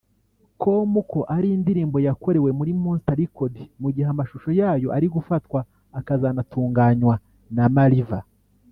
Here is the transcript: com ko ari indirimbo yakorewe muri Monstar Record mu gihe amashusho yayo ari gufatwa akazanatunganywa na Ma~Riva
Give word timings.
com 0.61 0.91
ko 1.11 1.19
ari 1.35 1.47
indirimbo 1.57 1.97
yakorewe 2.07 2.49
muri 2.59 2.71
Monstar 2.81 3.17
Record 3.21 3.53
mu 3.81 3.89
gihe 3.93 4.07
amashusho 4.13 4.49
yayo 4.61 4.87
ari 4.97 5.07
gufatwa 5.15 5.59
akazanatunganywa 5.99 7.15
na 7.55 7.65
Ma~Riva 7.75 8.19